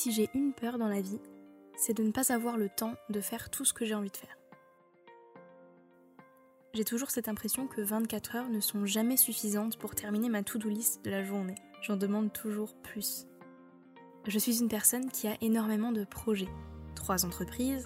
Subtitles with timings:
[0.00, 1.18] Si j'ai une peur dans la vie,
[1.76, 4.16] c'est de ne pas avoir le temps de faire tout ce que j'ai envie de
[4.16, 4.38] faire.
[6.72, 10.68] J'ai toujours cette impression que 24 heures ne sont jamais suffisantes pour terminer ma to-do
[10.68, 11.56] list de la journée.
[11.82, 13.26] J'en demande toujours plus.
[14.28, 16.54] Je suis une personne qui a énormément de projets.
[16.94, 17.84] Trois entreprises,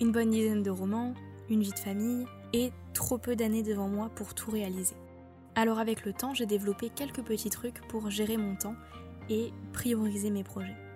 [0.00, 1.14] une bonne dizaine de romans,
[1.48, 4.96] une vie de famille et trop peu d'années devant moi pour tout réaliser.
[5.54, 8.74] Alors avec le temps, j'ai développé quelques petits trucs pour gérer mon temps
[9.30, 10.91] et prioriser mes projets.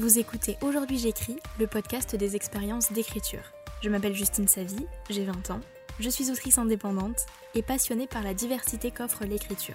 [0.00, 3.42] Vous écoutez Aujourd'hui j'écris, le podcast des expériences d'écriture.
[3.82, 5.60] Je m'appelle Justine Savy, j'ai 20 ans,
[5.98, 9.74] je suis autrice indépendante et passionnée par la diversité qu'offre l'écriture.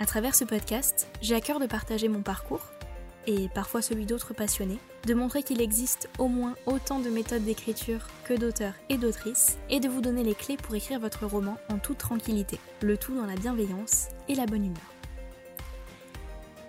[0.00, 2.72] À travers ce podcast, j'ai à cœur de partager mon parcours,
[3.28, 8.08] et parfois celui d'autres passionnés, de montrer qu'il existe au moins autant de méthodes d'écriture
[8.24, 11.78] que d'auteurs et d'autrices, et de vous donner les clés pour écrire votre roman en
[11.78, 14.99] toute tranquillité, le tout dans la bienveillance et la bonne humeur.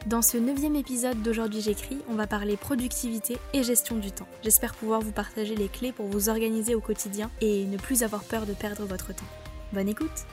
[0.07, 4.27] Dans ce neuvième épisode d'Aujourd'hui j'écris, on va parler productivité et gestion du temps.
[4.41, 8.23] J'espère pouvoir vous partager les clés pour vous organiser au quotidien et ne plus avoir
[8.23, 9.25] peur de perdre votre temps.
[9.73, 10.25] Bonne écoute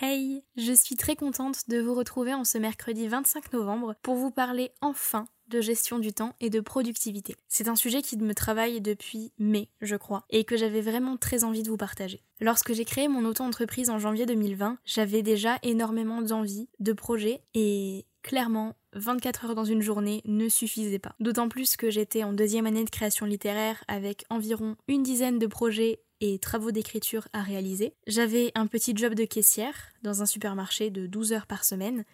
[0.00, 4.32] Hey, je suis très contente de vous retrouver en ce mercredi 25 novembre pour vous
[4.32, 7.36] parler enfin de gestion du temps et de productivité.
[7.48, 11.44] C'est un sujet qui me travaille depuis mai, je crois, et que j'avais vraiment très
[11.44, 12.22] envie de vous partager.
[12.40, 18.06] Lorsque j'ai créé mon auto-entreprise en janvier 2020, j'avais déjà énormément d'envie, de projets, et
[18.22, 21.14] clairement, 24 heures dans une journée ne suffisaient pas.
[21.20, 25.46] D'autant plus que j'étais en deuxième année de création littéraire avec environ une dizaine de
[25.46, 27.94] projets et travaux d'écriture à réaliser.
[28.06, 32.04] J'avais un petit job de caissière dans un supermarché de 12 heures par semaine,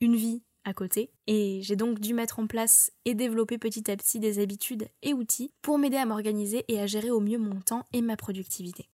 [0.00, 0.42] une vie
[0.74, 4.88] côté, et j'ai donc dû mettre en place et développer petit à petit des habitudes
[5.02, 8.16] et outils pour m'aider à m'organiser et à gérer au mieux mon temps et ma
[8.16, 8.88] productivité.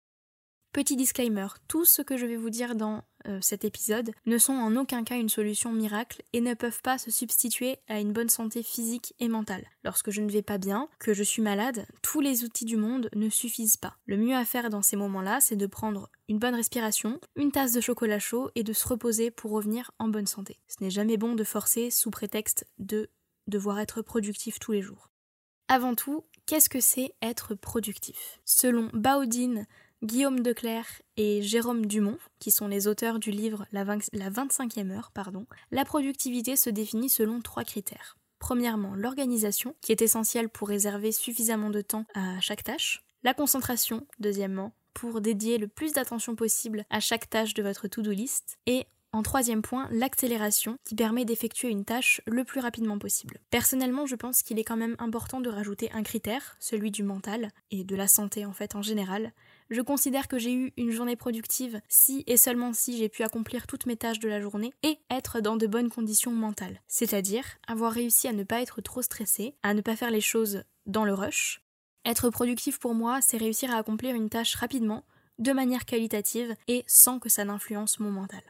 [0.75, 4.55] Petit disclaimer, tout ce que je vais vous dire dans euh, cet épisode ne sont
[4.55, 8.29] en aucun cas une solution miracle et ne peuvent pas se substituer à une bonne
[8.29, 9.65] santé physique et mentale.
[9.85, 13.09] Lorsque je ne vais pas bien, que je suis malade, tous les outils du monde
[13.15, 13.95] ne suffisent pas.
[14.07, 17.71] Le mieux à faire dans ces moments-là, c'est de prendre une bonne respiration, une tasse
[17.71, 20.59] de chocolat chaud et de se reposer pour revenir en bonne santé.
[20.67, 23.11] Ce n'est jamais bon de forcer sous prétexte de
[23.47, 25.09] devoir être productif tous les jours.
[25.69, 28.41] Avant tout, qu'est-ce que c'est être productif?
[28.45, 29.67] Selon Baudin,
[30.05, 35.47] Guillaume Declerc et Jérôme Dumont, qui sont les auteurs du livre La, 25e heure, pardon,
[35.71, 38.19] la productivité se définit selon trois critères.
[38.39, 43.03] Premièrement, l'organisation, qui est essentielle pour réserver suffisamment de temps à chaque tâche.
[43.23, 48.11] La concentration, deuxièmement, pour dédier le plus d'attention possible à chaque tâche de votre to-do
[48.11, 48.59] list.
[48.67, 48.85] Et
[49.15, 53.39] en troisième point, l'accélération qui permet d'effectuer une tâche le plus rapidement possible.
[53.49, 57.49] Personnellement, je pense qu'il est quand même important de rajouter un critère, celui du mental
[57.71, 59.33] et de la santé en fait en général,
[59.71, 63.67] je considère que j'ai eu une journée productive si et seulement si j'ai pu accomplir
[63.67, 66.81] toutes mes tâches de la journée et être dans de bonnes conditions mentales.
[66.87, 70.65] C'est-à-dire avoir réussi à ne pas être trop stressé, à ne pas faire les choses
[70.87, 71.63] dans le rush.
[72.05, 75.05] Être productif pour moi, c'est réussir à accomplir une tâche rapidement,
[75.39, 78.43] de manière qualitative et sans que ça n'influence mon mental.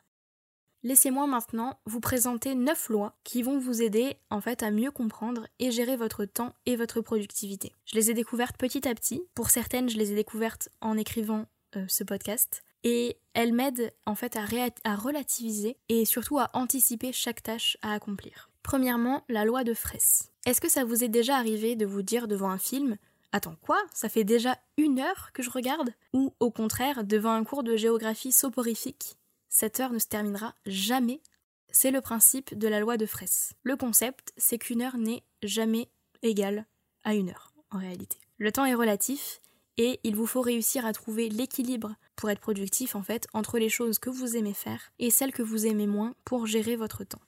[0.87, 5.47] Laissez-moi maintenant vous présenter 9 lois qui vont vous aider en fait à mieux comprendre
[5.59, 7.73] et gérer votre temps et votre productivité.
[7.87, 9.23] Je les ai découvertes petit à petit.
[9.35, 11.47] Pour certaines, je les ai découvertes en écrivant
[11.77, 12.63] euh, ce podcast.
[12.83, 14.45] Et elles m'aident en fait à,
[14.85, 18.51] à relativiser et surtout à anticiper chaque tâche à accomplir.
[18.63, 20.33] Premièrement, la loi de Fraisse.
[20.45, 22.99] Est-ce que ça vous est déjà arrivé de vous dire devant un film
[23.33, 23.83] Attends quoi?
[23.95, 27.75] Ça fait déjà une heure que je regarde Ou au contraire, devant un cours de
[27.75, 29.17] géographie soporifique
[29.55, 31.23] cette heure ne se terminera jamais.
[31.71, 33.53] C'est le principe de la loi de Fraisse.
[33.63, 35.89] Le concept, c'est qu'une heure n'est jamais
[36.23, 36.67] égale
[37.05, 38.19] à une heure, en réalité.
[38.39, 39.41] Le temps est relatif,
[39.77, 43.69] et il vous faut réussir à trouver l'équilibre pour être productif en fait entre les
[43.69, 47.23] choses que vous aimez faire et celles que vous aimez moins pour gérer votre temps.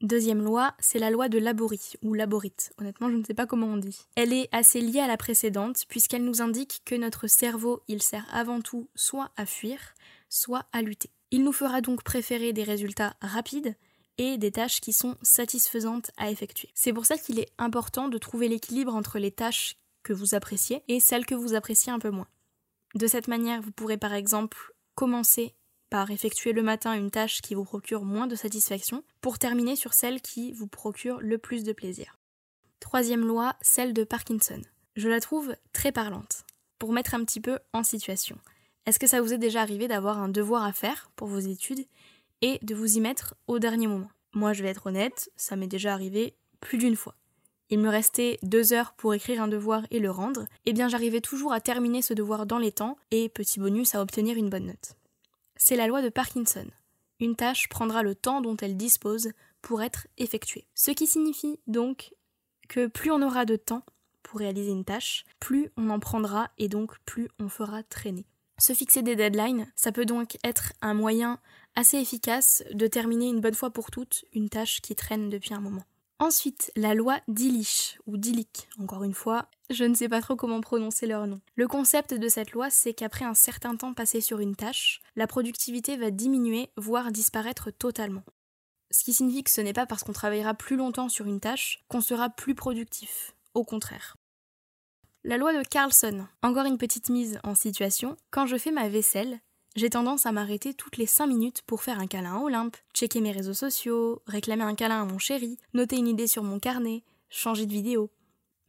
[0.00, 3.66] Deuxième loi, c'est la loi de Laborie, ou Laborite, honnêtement je ne sais pas comment
[3.66, 4.06] on dit.
[4.14, 8.26] Elle est assez liée à la précédente, puisqu'elle nous indique que notre cerveau, il sert
[8.32, 9.80] avant tout soit à fuir,
[10.28, 11.10] soit à lutter.
[11.30, 13.76] Il nous fera donc préférer des résultats rapides
[14.16, 16.70] et des tâches qui sont satisfaisantes à effectuer.
[16.74, 20.82] C'est pour ça qu'il est important de trouver l'équilibre entre les tâches que vous appréciez
[20.88, 22.28] et celles que vous appréciez un peu moins.
[22.94, 24.56] De cette manière, vous pourrez par exemple
[24.94, 25.54] commencer
[25.90, 29.94] par effectuer le matin une tâche qui vous procure moins de satisfaction pour terminer sur
[29.94, 32.18] celle qui vous procure le plus de plaisir.
[32.80, 34.62] Troisième loi, celle de Parkinson.
[34.96, 36.44] Je la trouve très parlante.
[36.78, 38.38] Pour mettre un petit peu en situation.
[38.88, 41.84] Est-ce que ça vous est déjà arrivé d'avoir un devoir à faire pour vos études
[42.40, 44.10] et de vous y mettre au dernier moment?
[44.32, 47.14] Moi, je vais être honnête, ça m'est déjà arrivé plus d'une fois.
[47.68, 51.20] il me restait deux heures pour écrire un devoir et le rendre, eh bien j'arrivais
[51.20, 54.68] toujours à terminer ce devoir dans les temps et, petit bonus, à obtenir une bonne
[54.68, 54.94] note.
[55.56, 56.66] C'est la loi de Parkinson.
[57.20, 60.66] Une tâche prendra le temps dont elle dispose pour être effectuée.
[60.74, 62.14] Ce qui signifie donc
[62.70, 63.84] que plus on aura de temps
[64.22, 68.24] pour réaliser une tâche, plus on en prendra et donc plus on fera traîner.
[68.58, 71.38] Se fixer des deadlines, ça peut donc être un moyen
[71.76, 75.60] assez efficace de terminer une bonne fois pour toutes une tâche qui traîne depuis un
[75.60, 75.84] moment.
[76.20, 80.60] Ensuite, la loi d'Illich, ou d'Illich, encore une fois, je ne sais pas trop comment
[80.60, 81.40] prononcer leur nom.
[81.54, 85.28] Le concept de cette loi, c'est qu'après un certain temps passé sur une tâche, la
[85.28, 88.24] productivité va diminuer, voire disparaître totalement.
[88.90, 91.84] Ce qui signifie que ce n'est pas parce qu'on travaillera plus longtemps sur une tâche
[91.86, 93.36] qu'on sera plus productif.
[93.54, 94.16] Au contraire.
[95.28, 96.26] La loi de Carlson.
[96.42, 98.16] Encore une petite mise en situation.
[98.30, 99.40] Quand je fais ma vaisselle,
[99.76, 103.20] j'ai tendance à m'arrêter toutes les 5 minutes pour faire un câlin à Olympe, checker
[103.20, 107.04] mes réseaux sociaux, réclamer un câlin à mon chéri, noter une idée sur mon carnet,
[107.28, 108.10] changer de vidéo.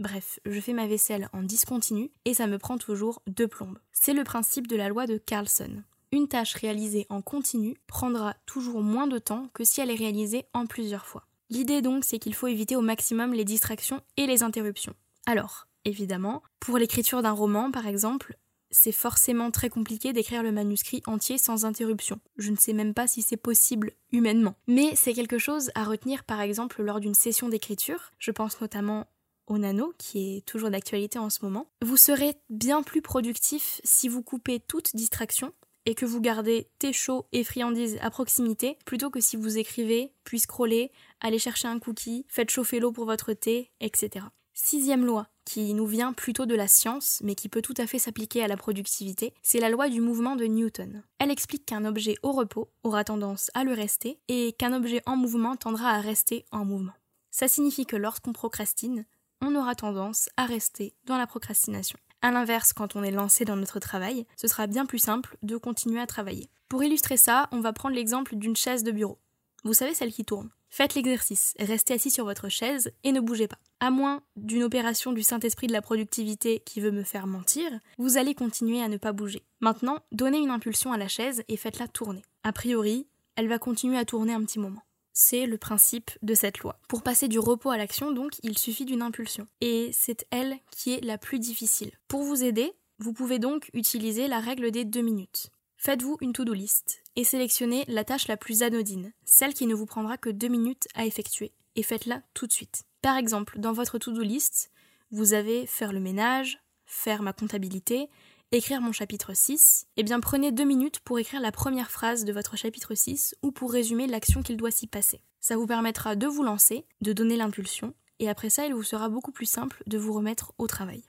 [0.02, 3.80] Bref, je fais ma vaisselle en discontinu et ça me prend toujours deux plombes.
[3.94, 5.82] C'est le principe de la loi de Carlson.
[6.12, 10.44] Une tâche réalisée en continu prendra toujours moins de temps que si elle est réalisée
[10.54, 11.24] en plusieurs fois.
[11.50, 14.96] L'idée donc, c'est qu'il faut éviter au maximum les distractions et les interruptions.
[15.26, 18.38] Alors, évidemment, pour l'écriture d'un roman, par exemple,
[18.72, 22.20] c'est forcément très compliqué d'écrire le manuscrit entier sans interruption.
[22.38, 24.56] Je ne sais même pas si c'est possible humainement.
[24.68, 28.12] Mais c'est quelque chose à retenir par exemple lors d'une session d'écriture.
[28.20, 29.08] Je pense notamment
[29.48, 31.72] au nano, qui est toujours d'actualité en ce moment.
[31.84, 35.54] Vous serez bien plus productif si vous coupez toute distraction
[35.86, 40.14] et que vous gardez thé chaud et friandises à proximité, plutôt que si vous écrivez,
[40.24, 44.26] puis scrollez, allez chercher un cookie, faites chauffer l'eau pour votre thé, etc.
[44.54, 47.98] Sixième loi, qui nous vient plutôt de la science, mais qui peut tout à fait
[47.98, 51.02] s'appliquer à la productivité, c'est la loi du mouvement de Newton.
[51.18, 55.16] Elle explique qu'un objet au repos aura tendance à le rester, et qu'un objet en
[55.16, 56.94] mouvement tendra à rester en mouvement.
[57.32, 59.06] Ça signifie que lorsqu'on procrastine,
[59.42, 61.98] on aura tendance à rester dans la procrastination.
[62.22, 65.58] A l'inverse, quand on est lancé dans notre travail, ce sera bien plus simple de
[65.58, 66.52] continuer à travailler.
[66.68, 69.18] Pour illustrer ça, on va prendre l'exemple d'une chaise de bureau.
[69.64, 70.52] Vous savez celle qui tourne?
[70.70, 73.60] Faites l'exercice, restez assis sur votre chaise et ne bougez pas.
[73.80, 78.18] À moins d'une opération du Saint-Esprit de la productivité qui veut me faire mentir, vous
[78.18, 79.44] allez continuer à ne pas bouger.
[79.62, 82.22] Maintenant, donnez une impulsion à la chaise et faites-la tourner.
[82.44, 84.82] A priori, elle va continuer à tourner un petit moment.
[85.12, 86.80] C'est le principe de cette loi.
[86.88, 89.48] Pour passer du repos à l'action, donc, il suffit d'une impulsion.
[89.60, 91.92] Et c'est elle qui est la plus difficile.
[92.08, 95.50] Pour vous aider, vous pouvez donc utiliser la règle des deux minutes.
[95.82, 99.86] Faites-vous une to-do list et sélectionnez la tâche la plus anodine, celle qui ne vous
[99.86, 102.84] prendra que deux minutes à effectuer, et faites-la tout de suite.
[103.02, 104.72] Par exemple, dans votre to-do list,
[105.12, 108.10] vous avez faire le ménage, faire ma comptabilité,
[108.52, 112.34] écrire mon chapitre 6, eh bien prenez deux minutes pour écrire la première phrase de
[112.34, 115.22] votre chapitre 6 ou pour résumer l'action qu'il doit s'y passer.
[115.40, 119.08] Ça vous permettra de vous lancer, de donner l'impulsion, et après ça, il vous sera
[119.08, 121.06] beaucoup plus simple de vous remettre au travail.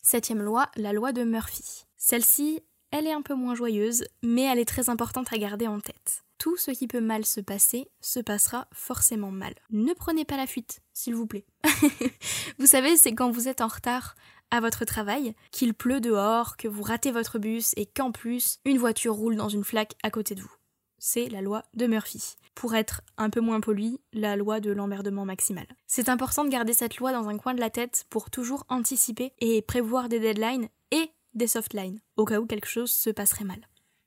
[0.00, 1.84] Septième loi, la loi de Murphy.
[1.98, 5.80] Celle-ci, elle est un peu moins joyeuse, mais elle est très importante à garder en
[5.80, 6.24] tête.
[6.38, 9.54] Tout ce qui peut mal se passer se passera forcément mal.
[9.70, 11.44] Ne prenez pas la fuite, s'il vous plaît.
[12.58, 14.14] vous savez, c'est quand vous êtes en retard
[14.50, 18.78] à votre travail, qu'il pleut dehors, que vous ratez votre bus et qu'en plus, une
[18.78, 20.52] voiture roule dans une flaque à côté de vous.
[20.98, 22.36] C'est la loi de Murphy.
[22.54, 25.66] Pour être un peu moins poli, la loi de l'emmerdement maximal.
[25.86, 29.32] C'est important de garder cette loi dans un coin de la tête pour toujours anticiper
[29.38, 33.44] et prévoir des deadlines et des soft lines, au cas où quelque chose se passerait
[33.44, 33.60] mal.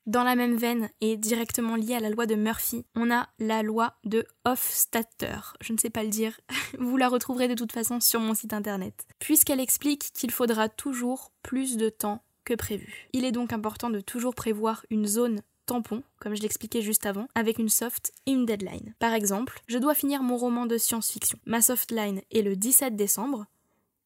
[0.05, 3.63] Dans la même veine et directement liée à la loi de Murphy, on a la
[3.63, 5.37] loi de Hofstadter.
[5.61, 6.37] Je ne sais pas le dire,
[6.79, 9.05] vous la retrouverez de toute façon sur mon site internet.
[9.19, 13.07] Puisqu'elle explique qu'il faudra toujours plus de temps que prévu.
[13.13, 17.27] Il est donc important de toujours prévoir une zone tampon, comme je l'expliquais juste avant,
[17.35, 18.93] avec une soft et une deadline.
[18.99, 21.39] Par exemple, je dois finir mon roman de science-fiction.
[21.45, 23.45] Ma soft line est le 17 décembre,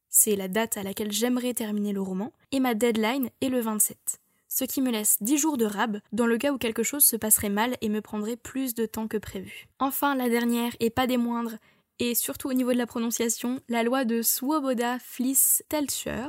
[0.10, 4.20] c'est la date à laquelle j'aimerais terminer le roman, et ma deadline est le 27.
[4.50, 7.16] Ce qui me laisse 10 jours de rab dans le cas où quelque chose se
[7.16, 9.68] passerait mal et me prendrait plus de temps que prévu.
[9.80, 11.58] Enfin, la dernière, et pas des moindres,
[12.00, 16.28] et surtout au niveau de la prononciation, la loi de Swoboda Fliss Telcher.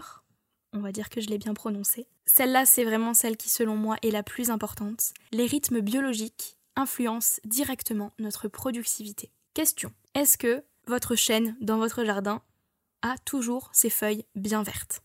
[0.73, 2.07] On va dire que je l'ai bien prononcée.
[2.27, 5.13] Celle-là, c'est vraiment celle qui, selon moi, est la plus importante.
[5.33, 9.31] Les rythmes biologiques influencent directement notre productivité.
[9.55, 9.93] Question.
[10.15, 12.43] Est-ce que votre chêne dans votre jardin
[13.03, 15.03] a toujours ses feuilles bien vertes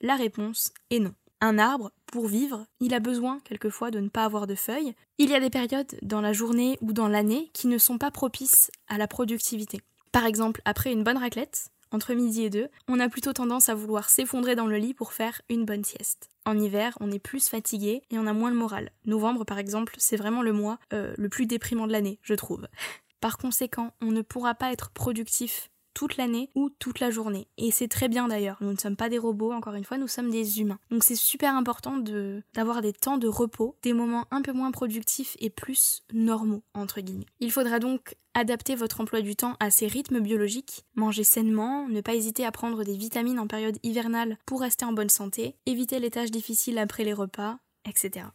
[0.00, 1.14] La réponse est non.
[1.40, 4.94] Un arbre, pour vivre, il a besoin quelquefois de ne pas avoir de feuilles.
[5.18, 8.10] Il y a des périodes dans la journée ou dans l'année qui ne sont pas
[8.10, 9.80] propices à la productivité.
[10.10, 13.74] Par exemple, après une bonne raclette, entre midi et deux, on a plutôt tendance à
[13.74, 16.28] vouloir s'effondrer dans le lit pour faire une bonne sieste.
[16.44, 18.90] En hiver, on est plus fatigué et on a moins le moral.
[19.04, 22.66] Novembre, par exemple, c'est vraiment le mois euh, le plus déprimant de l'année, je trouve.
[23.20, 27.48] Par conséquent, on ne pourra pas être productif toute l'année ou toute la journée.
[27.56, 28.58] Et c'est très bien d'ailleurs.
[28.60, 30.78] Nous ne sommes pas des robots, encore une fois, nous sommes des humains.
[30.90, 34.70] Donc c'est super important de d'avoir des temps de repos, des moments un peu moins
[34.70, 37.26] productifs et plus normaux entre guillemets.
[37.40, 42.00] Il faudra donc adapter votre emploi du temps à ces rythmes biologiques, manger sainement, ne
[42.00, 46.00] pas hésiter à prendre des vitamines en période hivernale pour rester en bonne santé, éviter
[46.00, 47.58] les tâches difficiles après les repas,
[47.88, 48.26] etc.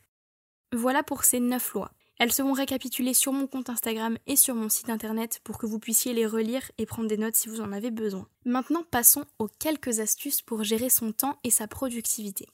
[0.72, 1.92] Voilà pour ces 9 lois.
[2.20, 5.80] Elles seront récapitulées sur mon compte Instagram et sur mon site internet pour que vous
[5.80, 8.28] puissiez les relire et prendre des notes si vous en avez besoin.
[8.44, 12.46] Maintenant, passons aux quelques astuces pour gérer son temps et sa productivité.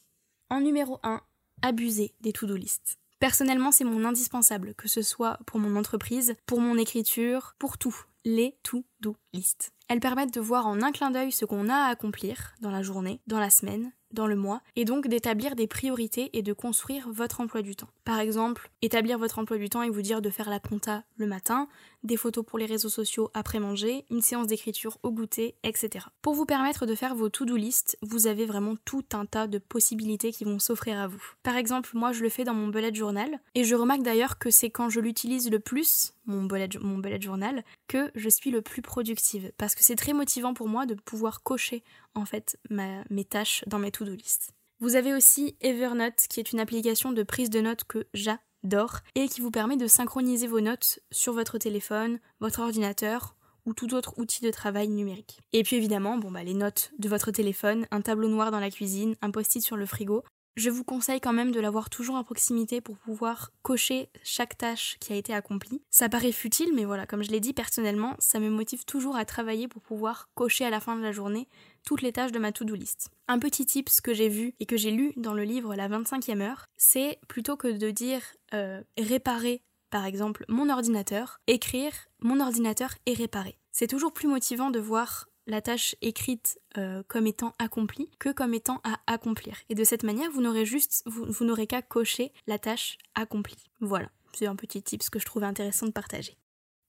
[0.51, 1.19] En numéro 1,
[1.63, 2.99] abuser des to-do lists.
[3.19, 7.95] Personnellement, c'est mon indispensable, que ce soit pour mon entreprise, pour mon écriture, pour tout.
[8.23, 9.71] Les to-do lists.
[9.87, 12.83] Elles permettent de voir en un clin d'œil ce qu'on a à accomplir dans la
[12.83, 17.07] journée, dans la semaine, dans le mois et donc d'établir des priorités et de construire
[17.11, 17.89] votre emploi du temps.
[18.03, 21.27] Par exemple, établir votre emploi du temps et vous dire de faire la compta le
[21.27, 21.67] matin,
[22.05, 26.05] des photos pour les réseaux sociaux après manger, une séance d'écriture au goûter, etc.
[26.21, 29.57] Pour vous permettre de faire vos to-do list, vous avez vraiment tout un tas de
[29.57, 31.23] possibilités qui vont s'offrir à vous.
[31.43, 34.49] Par exemple, moi je le fais dans mon bullet journal et je remarque d'ailleurs que
[34.49, 36.69] c'est quand je l'utilise le plus, mon bullet,
[37.21, 40.93] journal, que je suis le plus productive parce que c'est très motivant pour moi de
[40.93, 41.83] pouvoir cocher
[42.13, 44.51] en fait mes tâches dans mes to-do list.
[44.79, 48.39] Vous avez aussi Evernote qui est une application de prise de notes que j'adore
[49.15, 53.93] et qui vous permet de synchroniser vos notes sur votre téléphone, votre ordinateur ou tout
[53.93, 55.41] autre outil de travail numérique.
[55.53, 58.69] Et puis évidemment, bon bah les notes de votre téléphone, un tableau noir dans la
[58.69, 60.23] cuisine, un post-it sur le frigo,
[60.55, 64.95] je vous conseille quand même de l'avoir toujours à proximité pour pouvoir cocher chaque tâche
[65.01, 65.81] qui a été accomplie.
[65.89, 69.25] Ça paraît futile, mais voilà, comme je l'ai dit personnellement, ça me motive toujours à
[69.25, 71.49] travailler pour pouvoir cocher à la fin de la journée
[71.85, 73.09] toutes les tâches de ma to-do list.
[73.27, 76.41] Un petit tips que j'ai vu et que j'ai lu dans le livre La 25e
[76.41, 78.21] heure, c'est plutôt que de dire
[78.53, 83.57] euh, réparer par exemple mon ordinateur, écrire mon ordinateur est réparé.
[83.71, 88.53] C'est toujours plus motivant de voir la tâche écrite euh, comme étant accomplie que comme
[88.53, 89.57] étant à accomplir.
[89.69, 93.63] Et de cette manière, vous n'aurez juste, vous, n'aurez qu'à cocher la tâche accomplie.
[93.79, 96.37] Voilà, c'est un petit tip que je trouvais intéressant de partager.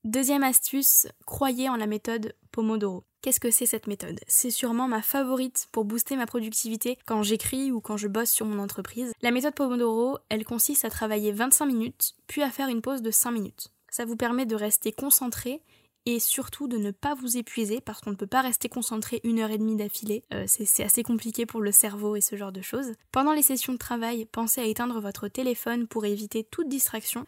[0.03, 3.03] Deuxième astuce, croyez en la méthode Pomodoro.
[3.21, 4.19] Qu'est-ce que c'est cette méthode?
[4.27, 8.45] C'est sûrement ma favorite pour booster ma productivité quand j'écris ou quand je bosse sur
[8.45, 9.11] mon entreprise.
[9.21, 13.11] La méthode Pomodoro, elle consiste à travailler 25 minutes, puis à faire une pause de
[13.11, 13.69] 5 minutes.
[13.89, 15.61] Ça vous permet de rester concentré
[16.05, 19.39] et surtout de ne pas vous épuiser parce qu'on ne peut pas rester concentré une
[19.39, 20.23] heure et demie d'affilée.
[20.33, 22.93] Euh, c'est assez compliqué pour le cerveau et ce genre de choses.
[23.11, 27.25] Pendant les sessions de travail, pensez à éteindre votre téléphone pour éviter toute distraction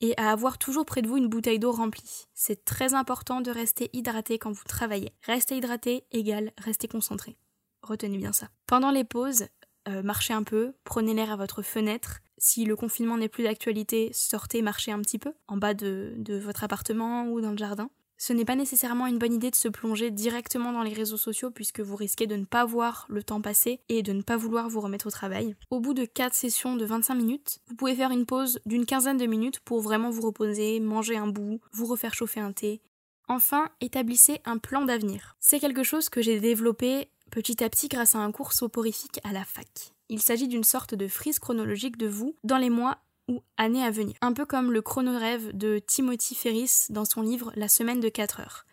[0.00, 2.26] et à avoir toujours près de vous une bouteille d'eau remplie.
[2.34, 5.12] C'est très important de rester hydraté quand vous travaillez.
[5.22, 7.36] Rester hydraté égale rester concentré.
[7.82, 8.48] Retenez bien ça.
[8.66, 9.46] Pendant les pauses,
[9.88, 12.20] euh, marchez un peu, prenez l'air à votre fenêtre.
[12.38, 16.64] Si le confinement n'est plus d'actualité, sortez marchez un petit peu en bas de votre
[16.64, 17.90] appartement ou dans le jardin.
[18.26, 21.50] Ce n'est pas nécessairement une bonne idée de se plonger directement dans les réseaux sociaux
[21.50, 24.70] puisque vous risquez de ne pas voir le temps passer et de ne pas vouloir
[24.70, 25.54] vous remettre au travail.
[25.68, 29.18] Au bout de 4 sessions de 25 minutes, vous pouvez faire une pause d'une quinzaine
[29.18, 32.80] de minutes pour vraiment vous reposer, manger un bout, vous refaire chauffer un thé.
[33.28, 35.36] Enfin, établissez un plan d'avenir.
[35.38, 39.34] C'est quelque chose que j'ai développé petit à petit grâce à un cours soporifique à
[39.34, 39.92] la fac.
[40.08, 43.90] Il s'agit d'une sorte de frise chronologique de vous dans les mois ou années à
[43.90, 44.16] venir.
[44.20, 48.40] Un peu comme le chronorêve de Timothy Ferris dans son livre La semaine de 4
[48.40, 48.66] heures.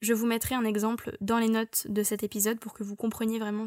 [0.00, 3.38] Je vous mettrai un exemple dans les notes de cet épisode pour que vous compreniez
[3.38, 3.66] vraiment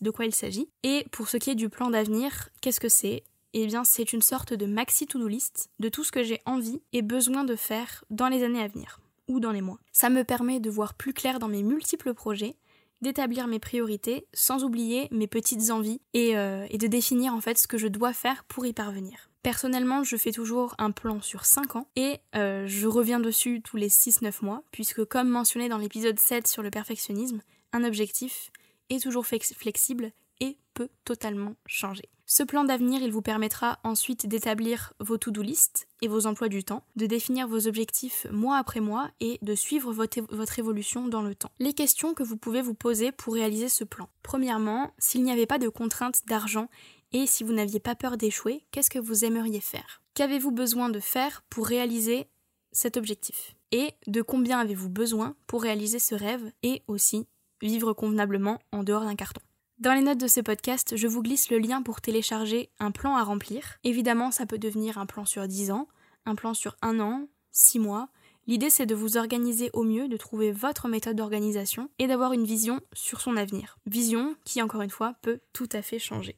[0.00, 0.70] de quoi il s'agit.
[0.82, 3.24] Et pour ce qui est du plan d'avenir, qu'est-ce que c'est?
[3.52, 6.80] Eh bien, c'est une sorte de maxi to-do list de tout ce que j'ai envie
[6.92, 9.78] et besoin de faire dans les années à venir ou dans les mois.
[9.92, 12.56] Ça me permet de voir plus clair dans mes multiples projets,
[13.02, 17.58] d'établir mes priorités sans oublier mes petites envies et, euh, et de définir en fait
[17.58, 19.25] ce que je dois faire pour y parvenir.
[19.46, 23.76] Personnellement, je fais toujours un plan sur 5 ans et euh, je reviens dessus tous
[23.76, 27.40] les 6-9 mois, puisque comme mentionné dans l'épisode 7 sur le perfectionnisme,
[27.72, 28.50] un objectif
[28.90, 30.10] est toujours flexible
[30.40, 32.08] et peut totalement changer.
[32.28, 36.64] Ce plan d'avenir, il vous permettra ensuite d'établir vos to-do list et vos emplois du
[36.64, 41.22] temps, de définir vos objectifs mois après mois et de suivre votre, votre évolution dans
[41.22, 41.52] le temps.
[41.60, 44.08] Les questions que vous pouvez vous poser pour réaliser ce plan.
[44.24, 46.68] Premièrement, s'il n'y avait pas de contraintes d'argent
[47.16, 50.02] et si vous n'aviez pas peur d'échouer, qu'est-ce que vous aimeriez faire?
[50.12, 52.28] Qu'avez-vous besoin de faire pour réaliser
[52.72, 53.56] cet objectif?
[53.72, 57.26] Et de combien avez-vous besoin pour réaliser ce rêve et aussi
[57.62, 59.40] vivre convenablement en dehors d'un carton?
[59.78, 63.16] Dans les notes de ce podcast, je vous glisse le lien pour télécharger un plan
[63.16, 63.78] à remplir.
[63.82, 65.88] Évidemment, ça peut devenir un plan sur 10 ans,
[66.26, 68.10] un plan sur un an, 6 mois.
[68.46, 72.44] L'idée, c'est de vous organiser au mieux, de trouver votre méthode d'organisation et d'avoir une
[72.44, 73.78] vision sur son avenir.
[73.86, 76.36] Vision qui, encore une fois, peut tout à fait changer.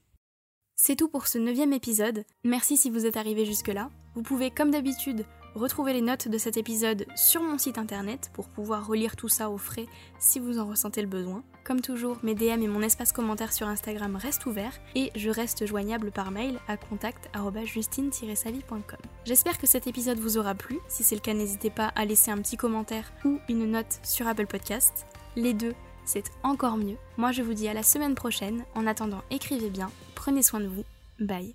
[0.80, 2.24] C'est tout pour ce neuvième épisode.
[2.44, 3.90] Merci si vous êtes arrivé jusque-là.
[4.14, 8.48] Vous pouvez, comme d'habitude, Retrouvez les notes de cet épisode sur mon site internet pour
[8.48, 9.86] pouvoir relire tout ça au frais
[10.20, 11.42] si vous en ressentez le besoin.
[11.64, 15.66] Comme toujours, mes DM et mon espace commentaire sur Instagram restent ouverts et je reste
[15.66, 18.98] joignable par mail à contact@justine-savie.com.
[19.24, 20.78] J'espère que cet épisode vous aura plu.
[20.86, 24.28] Si c'est le cas, n'hésitez pas à laisser un petit commentaire ou une note sur
[24.28, 25.08] Apple Podcast.
[25.34, 26.98] Les deux, c'est encore mieux.
[27.16, 28.64] Moi, je vous dis à la semaine prochaine.
[28.74, 30.84] En attendant, écrivez bien, prenez soin de vous.
[31.20, 31.54] Bye.